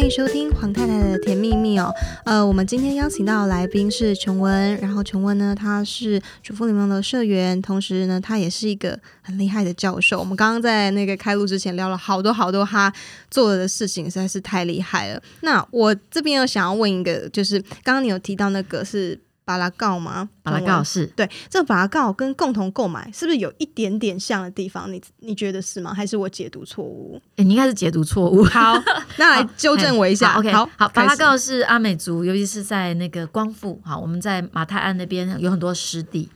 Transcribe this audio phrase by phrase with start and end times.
[0.00, 1.94] 欢迎收听黄太太的甜蜜蜜哦。
[2.24, 10.18] 呃，我们今天邀请到的来宾是琼文，然后琼文呢，他是主妇联盟的社员，同时呢，他也是一个很厉害的教授。
[10.18, 12.90] 我们刚刚在那个开录之前聊了好多好多他
[13.30, 15.22] 做的事情，实在是太厉害了。
[15.42, 19.20] 那我这边有想要问一个，就是刚刚你有提到那个是。
[19.44, 20.28] 巴拉告吗？
[20.42, 24.92] 巴拉告是对，这个巴拉告跟共同购买是不是有一点点像的地方？
[24.92, 25.92] 你你觉得是吗？
[25.92, 27.20] 还是我解读错误？
[27.36, 28.44] 欸，你应该是解读错误。
[28.50, 28.80] 好，
[29.16, 30.34] 那来纠正我一下。
[30.38, 36.28] OK，好，好，巴拉告是阿美族，尤其是在那个光复，好，我们在马泰安那边有很多湿地，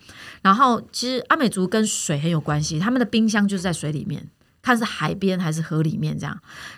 [0.42, 4.26] 然后其实阿美族跟水很有关系，他们的冰箱就是在水里面。
[4.64, 6.34] 看是海边还是河里面这样，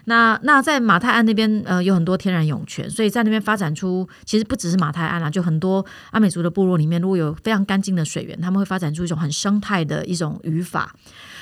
[0.07, 10.93] 那那在马太安那边呃有很多天然涌泉，所以在那边发展出其实不只是马太安啦，就很多阿美族的部落里面，如果有非常干净的水源，他们会发展出一种很生态的一种渔法，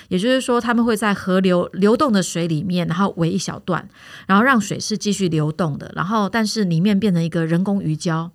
[0.08, 3.88] 也就是说他们会在河流流动的水里面，然后围一小段，
[4.26, 8.28] 然后让水是继续流动的，然后但是里面变成一个人工鱼礁，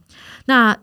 [0.46, 0.76] 那。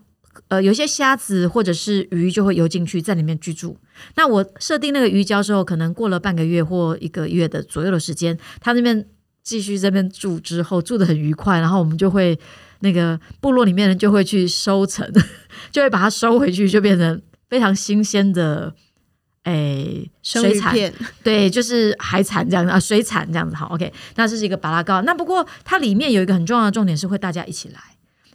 [0.48, 3.76] 呃，有些虾子或者是鱼就会游进去，在里面居住。
[4.14, 9.06] 那我设定那个鱼礁之后，可能过了半个月或一个月的左右的时间，它那边
[9.42, 11.60] 继续这边住之后，住的很愉快。
[11.60, 12.38] 然后我们就会
[12.80, 15.10] 那个部落里面人就会去收成，
[15.72, 18.74] 就会把它收回去，就变成非常新鲜的
[19.44, 20.74] 诶水产。
[21.22, 23.56] 对，就是海产这样子啊，水产这样子。
[23.56, 25.00] 好，OK，那这是一个巴拉糕。
[25.02, 27.80] 那不过它里面有一个很重要的重点是会大家一起来。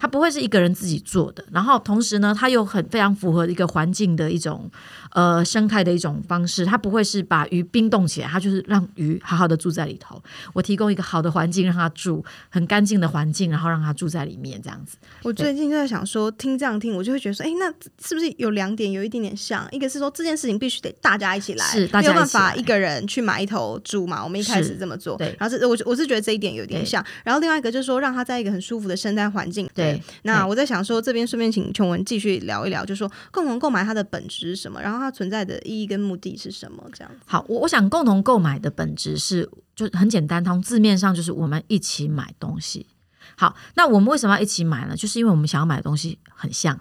[0.01, 4.67] 它不会是一个人自己做的，然后同时呢，它又很非常符合一个环境的一种
[5.11, 6.65] 呃生态的一种方式。
[6.65, 10.19] 它不会是把鱼冰冻起来，它就是让鱼好好的住在里头。
[10.53, 14.97] 我提供一个好的环境让它住，很干净的环境，然后让它住在里面这样子。
[15.21, 17.71] 我最近就在想说，听这样听，我就会觉得说，哎，那
[18.03, 19.67] 是不是有两点有一点点像？
[19.71, 24.23] 一个是说这件事情必须得大家一起来，是大家有办法一个人去买一头猪嘛。
[24.23, 25.35] 我们一开始这么做，对。
[25.37, 27.05] 然后是我我是觉得这一点有点像。
[27.23, 29.90] 然后另外一个就是说，让它在一个很舒服的生态环境，对。
[30.23, 36.83] 那我在想说，这边顺便请琼文继续聊一聊，就是说共同购买它的本质是什么，然后它存在的意义跟目的是什么？
[36.93, 37.19] 这样子。
[37.25, 42.87] 好，我我想共同购买的本质是，就很简单，从字面上就是我们一起买东西。
[43.35, 44.95] 好，那我们为什么要一起买呢？
[44.95, 46.79] 就是因为我们想要买的东西很像。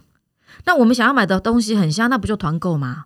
[0.65, 3.05] 那我们想要买的东西很像，那不就团购吗？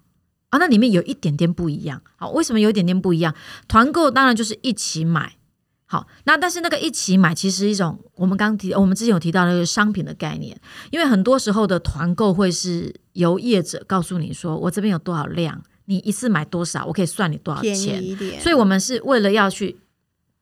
[0.50, 2.00] 啊，那里面有一点点不一样。
[2.16, 3.34] 好，为什么有一点点不一样？
[3.68, 5.36] 团购当然就是一起买。
[5.94, 10.60] 好，那但是那个一起买其实一种我们刚提，我们之前有提到那个商品的概念，
[10.90, 18.02] 因为很多时候的团购会是由业者告诉你说，我这边有多少量，你一次买多少，我可以算你多少钱，
[18.40, 19.76] 所以我们是为了要去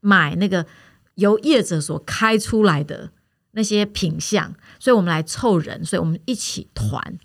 [0.00, 0.64] 买那个
[1.16, 3.10] 由业者所开出来的
[3.50, 7.18] 那些品相，所以我们来凑人，所以我们一起团。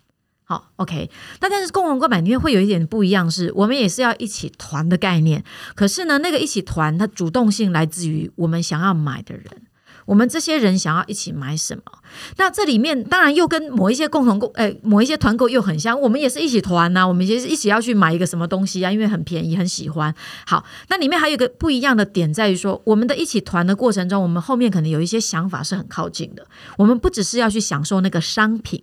[0.49, 5.43] 好，OK，那但是共同购买里面会有一点不一样是，我们也是要一起团的概念。
[5.75, 9.45] 可是呢，那个一起团，它主动性来自于我们想要买的人，
[10.05, 11.83] 我们这些人想要一起买什么？
[12.37, 15.99] 那这里面当然又跟某一些共同购，哎，某一些团购又很像。
[15.99, 20.15] 我们也是一起团呐、我们也是一起要去买一个什么东西啊，因为很便宜，很喜欢。
[20.45, 26.47] 好，那里面还有一个不一样的点在于说，我们的一起团的过程中，我们后面可能有一些想法是很靠近的。
[26.77, 28.81] 我们不只是要去享受那个商品。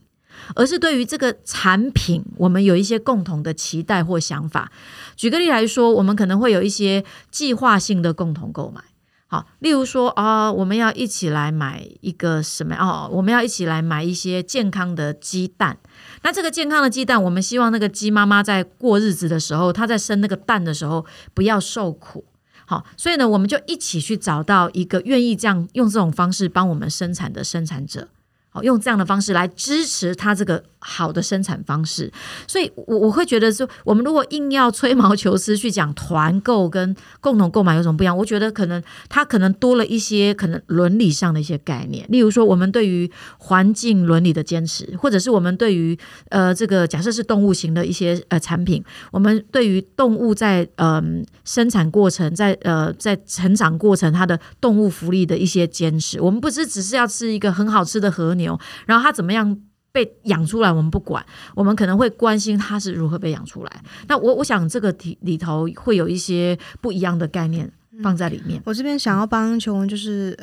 [0.54, 4.70] 而是对于这个产品，我们有一些共同的期待或想法。
[5.16, 8.82] 举个例来说，我们可能会有一些计划性的共同购买。
[9.26, 12.76] 好，例如说啊、哦，我们要一起来买一个什么？
[12.76, 15.76] 哦，我们要一起来买一些健康的鸡蛋。
[16.22, 22.24] 那这个健康的鸡蛋，我们希望那个鸡妈妈在过日子的时候，她在生那个蛋的时候不要受苦。
[22.66, 28.08] 好，所以呢，我们就一起去找到一个愿意这样用这种方式帮我们生产的生产者。
[28.62, 32.12] 用这样的方式来支持他这个好的生产方式，
[32.46, 45.98] 所以我我会觉得说，我们如果硬要吹毛求疵去讲团购跟共同购买有什么不一样，我觉得可能它可能多了一些可能伦理上的一些概念，例如说我们对于环境伦理的坚持，或者是我们对于
[46.28, 58.43] 呃这个假设是动物型的一些呃产品，我们对于动物在嗯、生产过程在呃在成长过程它的动物福利的一些坚持，我们不是只是要吃一个很好吃的和牛。
[58.86, 59.56] 然后它怎么样
[59.92, 61.24] 被养出来，我们不管，
[61.54, 63.82] 我们可能会关心它是如何被养出来。
[64.08, 67.70] 那我我想这个题里头会有一些不一样的概念
[68.02, 68.58] 放在里面。
[68.58, 70.36] 嗯、我这边想要帮琼文，就是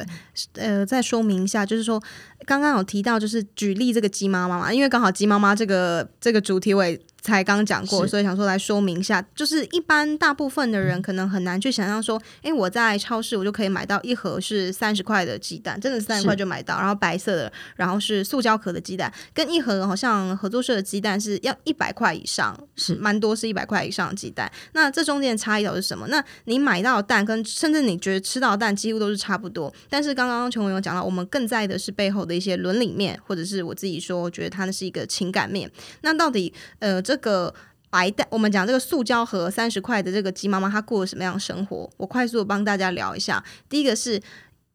[0.54, 2.02] 呃再说明一下，就是说
[2.46, 24.52] 刚刚有提到，就是举例这个鸡妈妈嘛，因为刚好鸡妈妈这个这个主题我也才刚讲过，所以想说来说明一下，就是一般大部分的人可能很难去想象说，哎、欸，我在超市我就可以买到一盒是三十块的鸡蛋，真的是三十块就买到，然后白色的，然后是塑胶壳的鸡蛋，跟一盒好像合作社的鸡蛋是要一百块以上，是蛮多是一百块以上的鸡蛋。
[24.74, 26.08] 那这中间的差异到底是什么？
[26.08, 35.70] 那你买到的蛋跟甚至你觉得吃到的蛋几乎都是差不多，但是刚刚琼文有讲到，我们更在意的是背后的一些伦理面，或者是我自己说，我觉得它那是一个情感面。
[36.02, 37.54] 那到底呃这这个。
[37.94, 41.92] 白蛋，我们讲这个塑胶盒三十块的这个鸡妈妈，她过了什么样的生活？
[41.98, 43.44] 我快速帮大家聊一下。
[43.68, 44.22] 第一个是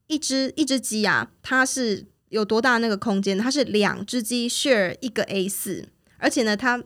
[0.07, 3.39] 一只一只鸡啊，它是有多大那个空间？
[3.39, 5.89] 它是两只鸡 share 一个 A 四，
[6.19, 6.85] 而且呢，它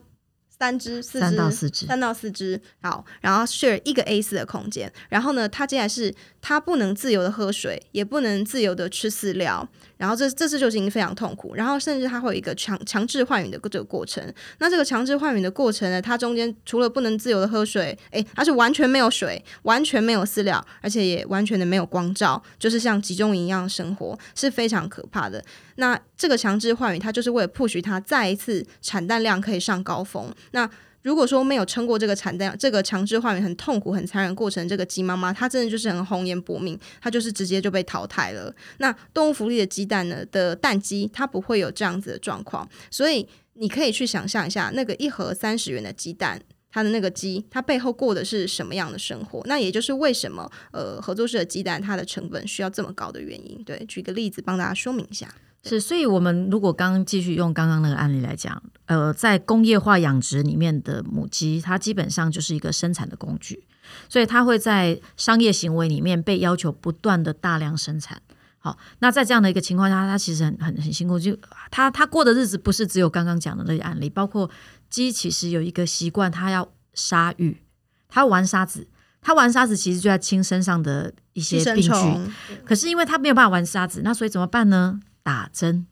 [0.61, 4.93] 三只四只三到四只三到四只好，然后 share 一个 A 四的空间。
[5.09, 9.67] 然后呢，它接下来是它不能自由的喝水，也不能自由的吃饲料。
[9.97, 14.23] 然后这这次就已经非常痛苦，然后甚至它会有一个强强制换羽的这个过程。
[14.59, 25.43] 那这个强制换羽的过程呢，它中间除了不能自由的喝水，诶，它是完全没有水，完全没有饲料，而且也完全的没有光照，就是像集中营一样生活，是非常可怕的。
[25.75, 30.31] 那这个强制换羽，它就是为了 push 它再一次产蛋量可以上高峰。
[30.51, 30.69] 那
[31.01, 38.53] 如果说没有撑过这个产蛋，这个强制换羽很痛苦、很残忍过程，这个鸡妈妈它真的就是很红颜薄命，它就是直接就被淘汰了。
[38.77, 46.39] 那动物福利的鸡蛋呢的蛋鸡，它不会有这样子的状况，所以你可以去想象一下，那个一盒三十元的鸡蛋，
[46.69, 49.41] 它的那个鸡，它背后过的是什么样的生活？
[49.47, 53.63] 那也就是为什么呃合作社的鸡蛋它的成本需要这么高的原因。
[53.63, 55.33] 对，举个例子帮大家说明一下。
[55.63, 63.63] 是，所以我们如果刚刚继续用刚刚那个案例来讲，呃，在工业化养殖里面的母鸡，它基本上就是一个生产的工具，
[64.09, 68.19] 所以它会在商业行为里面被要求不断的大量生产。
[68.57, 71.37] 好，那在这样的一个情况下，它其实很很很辛苦，就
[71.69, 74.49] 它它过的日子不是只有刚刚讲的那个案例，包括
[74.89, 77.61] 鸡其实有一个习惯，它要沙浴，
[78.09, 78.87] 它玩沙子，
[79.21, 82.33] 它玩沙子其实就在清身上的一些病菌，
[82.65, 84.99] 可是因为它没有办法玩沙子，那所以怎么办呢？
[85.23, 85.85] 打针，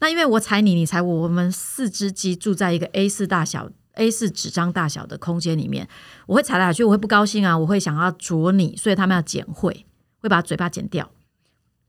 [0.00, 5.88] 那因为我踩你，你踩我，我们四只鸡住在一个 A 四大小、A 四纸张大小的空间里面，
[6.26, 9.86] 我会踩来踩去，我会不高兴啊，我会想要啄你，所以他们要剪会，
[10.20, 11.10] 会把嘴巴剪掉。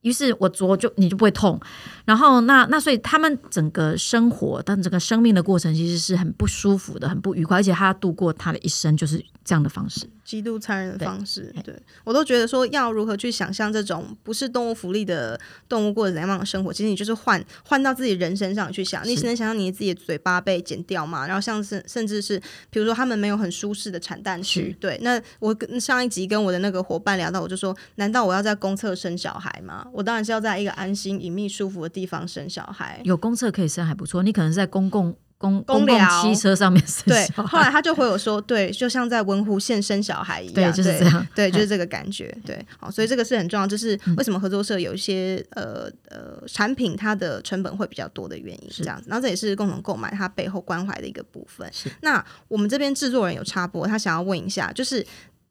[0.01, 1.59] 于是我啄就你就不会痛，
[2.05, 10.09] 然后那那所以他们整个生活，但整个生命的过程其实是很不舒服的，很不愉快，而且他度过他的一生就是这样的方式。
[10.27, 15.39] 极度残忍的方式，对，对我都觉得说要如何去想象这种不是动物福利的
[15.69, 22.37] 动物过着怎样的生活，其实你就是换换到自己人身上去想，你只能想象你自己的嘴巴被剪掉嘛，然后像是甚至是
[22.69, 29.87] 比如说他们没有很舒适的产蛋区，对，那我跟上一集跟我的那个伙伴聊到，我就说，难道我要在公厕生小孩吗？
[29.93, 32.99] 我当然是要在一个安心、隐秘、舒服的地方生小孩。
[33.05, 35.15] 有公厕可以生还不错，你可能是在公共。
[35.37, 48.83] 公公共汽车上面生对，后来他就回我说，对，就像在文湖线生小孩一样，对，就是这样，对，就是这个感觉，对，好，所以这个是很重要，就是为什么合作社有一些呃呃产品它的成本会比较多的原因，是。
[48.83, 51.69] 这样子，然后这也是共同购买它背后关怀的一个部分。
[51.71, 55.05] 是，那我们这边制作人有插播，他想要问一下，就是。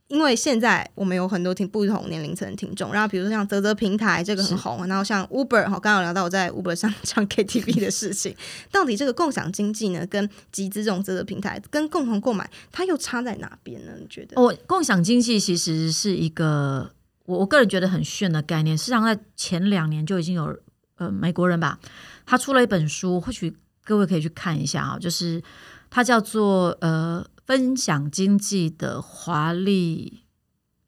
[0.09, 8.33] 因为现在我们有很多听不同年龄层的听众，然后比如说像泽泽平台这个很红，然后像 Uber 哈，刚刚有聊到我在 Uber 上唱 KTV 的事情，
[8.71, 13.95] 到底这个共享经济呢，跟集资这种啧啧平台跟共同购买，它又差在哪边呢？
[13.99, 14.41] 你觉得？
[14.41, 16.89] 哦，共享经济其实是一个
[17.25, 20.57] 我我个人觉得很炫的概念，事实上在前两年就已经有
[20.99, 21.81] 呃美国人吧，
[22.25, 23.53] 他出了一本书，或许
[23.85, 25.43] 各位可以去看一下啊，就是
[25.91, 27.27] 它叫做呃。
[27.47, 30.25] 分享经济的华丽，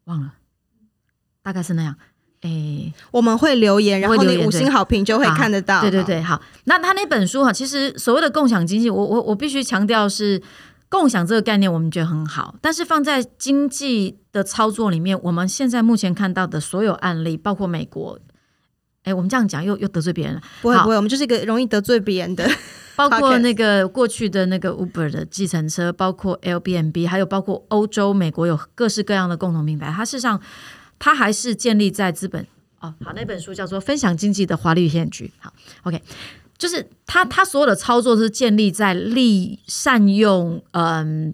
[0.03, 0.33] 忘了，
[1.41, 1.95] 大概是那样。
[2.41, 5.81] 诶，我们会留言，然后你五星好评就会看得到。
[5.81, 6.41] 对对对，好。
[6.65, 10.41] 那他那本书哈，其实所谓的共享经济，我我我必须强调是
[10.87, 12.55] 共享这个概念，我们觉得很好。
[12.61, 18.17] 但是放在经济的操作里面，我们现在目前看到的所有案例，包括美国，
[19.03, 20.41] 诶，我们这样讲又又得罪别人了。
[20.61, 22.49] 不会不会，我们就是一个容易得罪别人的。
[22.99, 29.89] 包括那个过去的那个 Uber 的计程车，包括 Airbnb，还有包括欧洲、美国有各式各样的共同平台。
[29.89, 30.41] 它事实上，
[30.99, 32.45] 它还是建立在资本
[32.81, 32.93] 哦。
[33.01, 35.27] 好，那本书叫做《分享经济的华丽骗局》。
[35.39, 35.53] 好
[35.83, 36.01] ，OK，
[36.57, 41.33] 就是它它所有的操作是建立在利善用，嗯，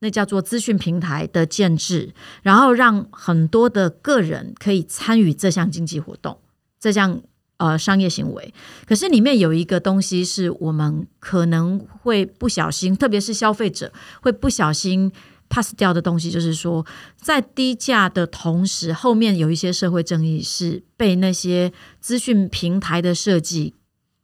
[0.00, 6.40] 那叫做资讯平台的建制，然后让很多的个人可以参与这项经济活动，
[6.80, 7.22] 这项。
[7.58, 8.52] 呃，商业行为，
[8.86, 15.10] 可是里面有一个东西是我们可能会不小心，特别是消费者会不小心
[15.48, 16.84] pass 掉的东西，就是说，
[17.16, 23.72] 在低价的同时，后面有一些社会正义是被那些资讯平台的设计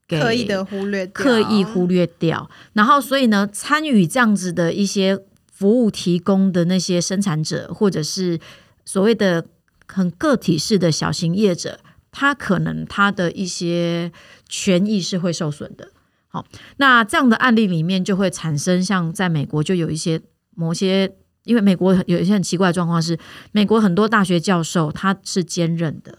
[0.07, 2.51] 给刻意的忽略，刻意忽略掉。
[2.75, 5.19] 然后，所以呢，参与这样子的一些
[5.51, 8.39] 服务提供的那些生产者，或者是
[8.85, 9.47] 所谓的
[9.87, 11.79] 很个体式的小型业者，
[12.13, 14.13] 他可能他的一些
[14.49, 15.91] 权益是会受损的。
[16.29, 20.21] 好，那这样的案例里面就会产生，像在美国就有一些
[20.55, 21.15] 某些，
[21.45, 23.19] 因为美国有一些很奇怪的状况是，
[23.51, 26.19] 美国很多大学教授他是兼任的，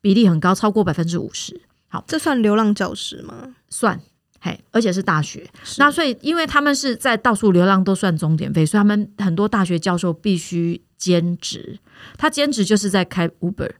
[0.00, 1.60] 比例很高，超过百分之五十。
[1.88, 3.54] 好，这算流浪教师吗？
[3.70, 3.98] 算，
[4.40, 5.48] 嘿，而且是大学。
[5.78, 11.78] 那所以，因为他们是在到处流浪，都算钟点费，所以他们很多大学教授必须兼职，
[12.18, 13.70] 他兼职就是在开 Uber。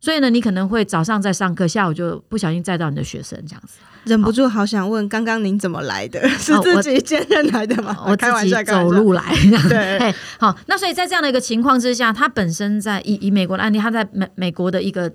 [0.00, 6.26] 所以呢，你可能会早上在上课，下午就不小心载到你的学生这样子，忍不住好想问，刚刚您怎么来的？
[6.38, 7.96] 是自己兼任来的吗？
[8.06, 9.22] 我自己走路来。
[9.68, 15.12] 对，好，那所以在这样的一个情况之下，他本身在以以美国的案例，他在美美国的一个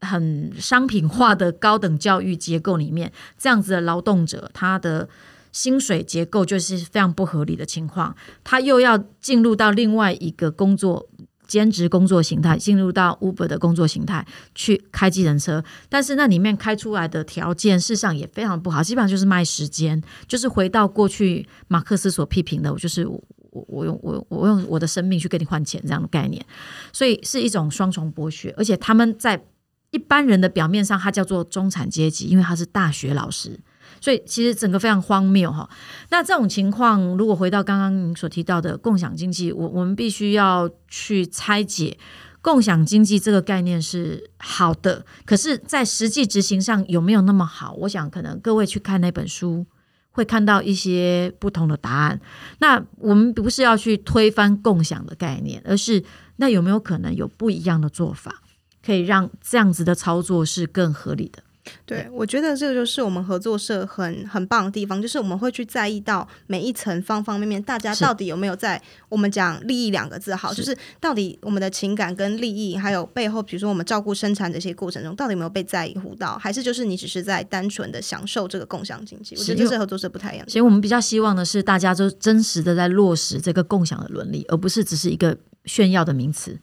[0.00, 5.06] 很商品化的高等教育结构里面，这样子的劳动者，他的
[5.52, 11.06] 薪水结构就是非常不合理的情况，他又要进入到另外一个工作。
[11.46, 26.44] 兼职工作形态进入到 Uber 的工作形态去开计程车，但是那里面开出来的条件事实上也非常不好，基本上就是卖时间，就是回到过去马克思所批评的，就是我我用我我用我的生命去跟你换钱这样的概念，
[26.92, 29.44] 所以是一种双重剥削，而且他们在
[29.90, 33.60] 一般人的表面上，他叫做中产阶级，因为他是大学老师。
[34.02, 35.66] 所以其实整个非常荒谬哈。
[36.10, 41.96] 那这种情况，如果回到刚刚您所提到的共享经济，我我们必须要去拆解
[42.42, 47.72] 共享经济这个概念是好的，可是，在实际执行上有没有那么好？
[47.74, 49.64] 我想可能各位去看那本书，
[50.10, 52.20] 会看到一些不同的答案。
[52.58, 56.02] 那我们不是要去推翻共享的概念，而是
[56.38, 58.42] 那有没有可能有不一样的做法，
[58.84, 61.44] 可以让这样子的操作是更合理的？
[61.86, 79.36] 对，我觉得这个就是我们合作社很很棒的地方，就是我们会去在意到每一层方方面面，大家到底有没有在我们讲利益两个字好，就是到底我们的情感跟利益，还有背后，比如说我们照顾生产这些过程中，到底有没有被在乎到，还是就是你只是在单纯的享受这个共享经济？
[79.36, 80.50] 我觉得这是合作社不太一样的。
[80.50, 86.58] 所以我们比较希望的是，大家都真实的在落实这个共享的伦理，而不是只是一个炫耀的名词。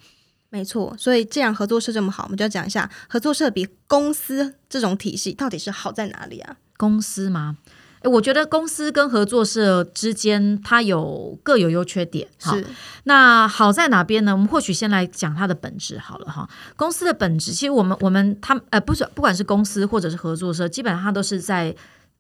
[0.52, 6.58] 没错，所以既然合作社这么好，我们就要讲一下合作社比公司这种体系到底是好在哪里啊？
[6.76, 7.58] 公司吗？
[8.02, 12.28] 诶，我觉得公司跟合作社之间它有各有优缺点。
[12.40, 12.66] 是，
[13.04, 14.32] 那好在哪边呢？
[14.32, 16.50] 我们或许先来讲它的本质好了哈。
[16.76, 21.76] 公司的本质，其实我们我们他呃不是不管是公司或者是合作社，基本上它都是在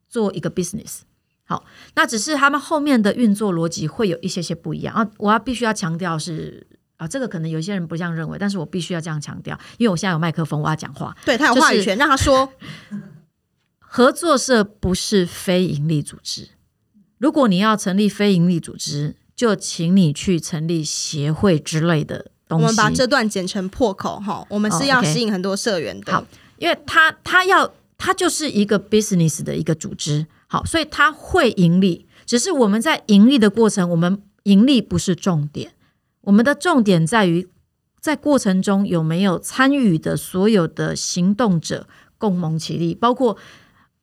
[0.07, 1.00] 做一个 business。
[1.45, 1.63] 好，
[1.95, 5.09] 那只是他们后面的运作逻辑会有一些些不一样啊。
[5.17, 6.67] 我要必须要强调是。
[6.99, 11.17] 啊，这个可能有些人不这样认为，但是我必须要这样强调，因为我现在有麦克风，我要讲话。
[11.25, 12.53] 对，他有话语权，就是、让他说。
[13.91, 16.49] 合作社不是非营利组织，
[17.17, 22.65] 如果你要成立非营利组织，就请你去成立协会之类的东西。
[22.65, 26.13] 我们把这段剪成破口哈，我们是要吸引很多社员的。
[26.13, 26.23] 好，
[26.57, 35.71] 因为他他要他就是一个 business 的一个组织，好，所以他会盈利，只是我们在盈利的过程，我们盈利不是重点。
[36.21, 37.47] 我们的重点在于，
[37.99, 43.38] 在过程中有没有参与的所有的行动者共谋其利，包括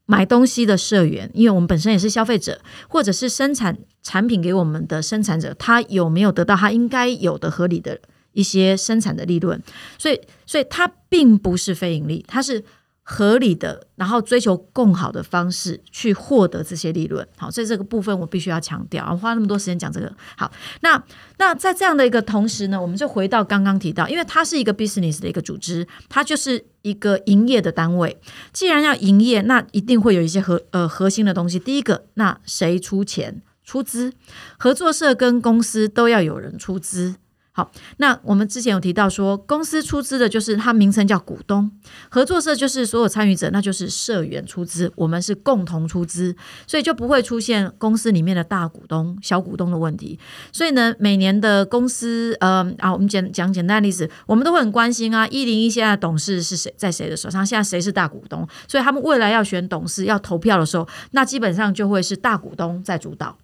[0.06, 8.00] 买东西的社员，因为我们本身也是消费者，或者是生产产品给我们的生产者，他有没有得到他应该有的合理的
[8.32, 9.62] 一些生产的利润？
[9.99, 12.64] 所以，所以它并不是非盈利，它是。
[13.08, 17.25] 合理的，然后追求更好的方式去获得这些利润。
[17.36, 19.06] 好，所以这个部分我必须要强调。
[19.12, 20.12] 我花那么多时间讲这个。
[20.36, 21.00] 好，那
[21.38, 28.20] 那在这样的一个同时呢，我们就回到刚刚提到，因为它是一个 business 的一个组织，它就是一个营业的单位。
[28.52, 31.60] 既然要营业，那一定会有一些核呃核心的东西。
[31.60, 34.12] 第一个，那谁出钱出资？
[34.58, 37.14] 合作社跟公司都要有人出资。
[37.56, 41.70] 好，那我们之前有提到说，公司出资的就是它名称叫股东，
[42.10, 46.36] 合作社就是所有参与者，那就是社员出资，我们是共同出资，
[46.66, 50.18] 所以就不会出现公司里面的大股东、小股东的问题。
[50.52, 57.46] 所以呢，每年的公司，呃，啊，我们简讲简单的例子，我们都会很关心啊，一零一现在董事是谁，在谁的手上？
[57.46, 58.46] 现在谁是大股东？
[58.68, 63.34] 所以他们未来要选董事、要投票的时候，那基本上就会是大股东在主导。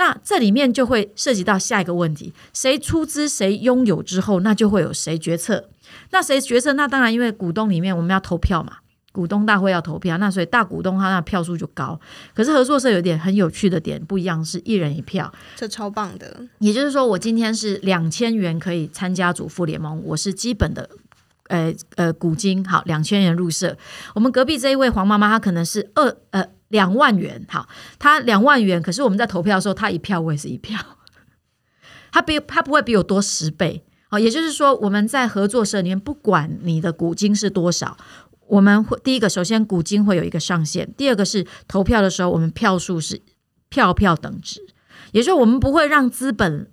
[0.00, 5.68] 那这里面就会涉及到下一个问题：谁出资，谁拥有之后，那就会有谁决策。
[6.10, 6.72] 那谁决策？
[6.72, 8.78] 那当然，因为股东里面我们要投票嘛，
[9.12, 12.00] 股东大会要投票，那所以大股东他那票数就高。
[12.34, 16.34] 可是合作社有点很有趣的点不一样，是一人一票，这超棒的。
[16.60, 20.88] 也就是说，我今天是两千元可以参加主妇联盟，我是基本的
[21.48, 23.76] 呃呃股金，好，两千元入社。
[24.14, 27.68] 我们隔壁这一位黄妈妈，她可能是二呃两万元，好，
[28.00, 30.76] 他两万元，可是我们在投票的时候，他一票我也是一票，
[32.10, 37.96] 他比他不会比我多十倍，好，也就是说我们在合作社里面，不管你的股金是多少，
[38.48, 43.22] 我们会第一个首先股金会有一个上限，第二个是投票的时候，我们票数是
[43.68, 44.60] 票票等值，
[45.12, 46.70] 也就是我们不会让资本。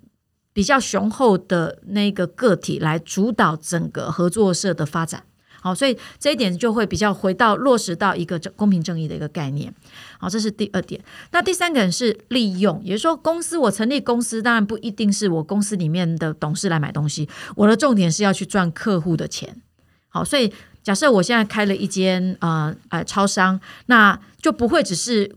[0.54, 5.22] 比较雄厚的那个个体来主导整个合作社的发展，
[5.60, 9.74] 好，所以这一点就会比较回到落实到一个公平正义的一个概念，
[10.18, 11.00] 好，这是第二点。
[11.32, 19.60] 那第三个人是利用，也就是说，公司我成立公司，当然不一定是我公司里面的董事来买东西，我的重点是要去赚客户的钱，
[20.08, 25.36] 好，所以假设我现在开了一间呃呃超商，那就不会只是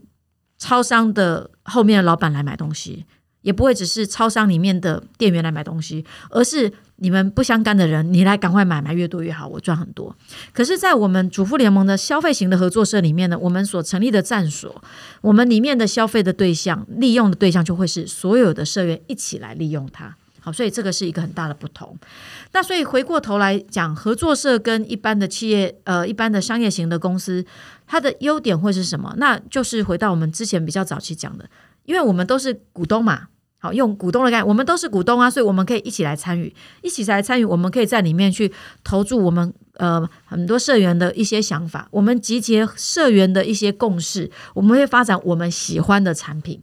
[0.56, 3.04] 超商的后面的老板来买东西。
[3.42, 10.16] 也不会只是超商里面的店员来买东西，而是你们不相干的人，你来赶快买，买越多越好，我赚很多。
[10.52, 14.82] 可是，在我们主妇联盟的消费型的合作社里面呢，我们所成立的站所，
[15.20, 20.16] 我们里面的消费的对象、利用的对象就会是所有的社员一起来利用它。
[20.40, 21.96] 好，所以这个是一个很大的不同。
[22.52, 27.44] 那所以回过头来讲，合作社跟一般的企业，呃，一般的商业型的公司，
[27.86, 29.14] 它的优点会是什么？
[29.18, 31.48] 那就是回到我们之前比较早期讲的，
[31.84, 33.28] 因为我们都是股东嘛。
[33.62, 36.52] 好，用股东的概念，我们都是股东啊，所以我们可以一起来参与，
[36.82, 38.52] 一起来参与，我们可以在里面去
[38.82, 46.60] 投注我们呃很多社员的一些想法，我们集结社员的一些共识，我们会发展我们喜欢的产品。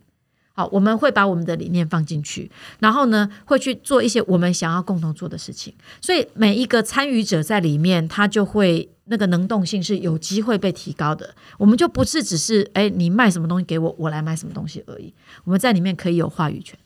[0.51, 5.73] 好，我们会把我们的理念放进去，然后呢，会去做一些我们想要共同做的事情。
[6.01, 11.33] 所以每一个参与者在里面，他就会那个能动性是有机会被提高的。
[11.57, 15.13] 我们就不是只是哎，你卖什么东西给我，我来买什么东西而已。
[15.45, 16.77] 我们在里面可以有话语权。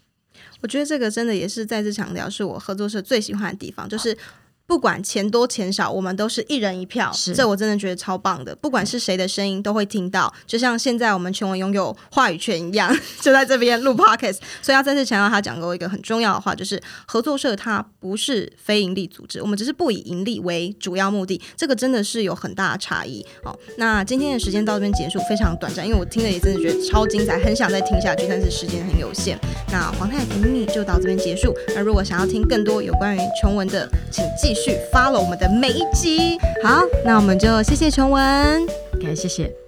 [0.63, 4.17] 我觉得这个真的也是再次强调，是我合作社最喜欢的地方，就是。
[4.65, 8.55] 不管钱多钱少，我们都是一人一票，是这我真的觉得超棒的。
[8.55, 14.37] 不管是谁的声音，都会听到，就像现在我们全文拥有话语权一样， 就在这边录 podcast。
[14.61, 21.39] 所以要再次强调，他讲过一个很重要的话，就是合作社它不是非盈利组织，我们只是不以盈利为主要目的。
[21.57, 23.25] 这个真的是有很大的差异。
[23.43, 29.37] 好，那今天的时间到这边结束，非常短暂，因为我听了也真的觉得超精彩，很想再听下去，但是时间很有限。
[29.71, 31.53] 那黄太太甜蜜蜜就到这边结束。
[31.75, 36.37] 那如果想要听更多有关于琼文的，请继续 follow 我们的每一集。
[36.63, 38.21] 好，那我们就谢谢琼文，
[39.01, 39.62] 感谢谢。